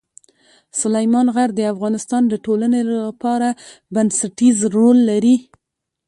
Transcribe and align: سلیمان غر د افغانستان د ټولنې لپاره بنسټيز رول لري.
سلیمان 0.81 1.27
غر 1.35 1.49
د 1.55 1.59
افغانستان 1.73 2.23
د 2.27 2.33
ټولنې 2.45 2.81
لپاره 2.91 3.49
بنسټيز 3.93 4.57
رول 4.75 4.97
لري. 5.09 5.35